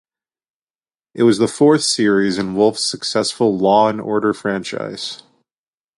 It 1.13 1.21
was 1.21 1.37
the 1.37 1.47
fourth 1.47 1.83
series 1.83 2.39
in 2.39 2.55
Wolf's 2.55 2.83
successful 2.83 3.55
"Law 3.55 3.87
and 3.87 4.01
Order" 4.01 4.33
franchise. 4.33 5.21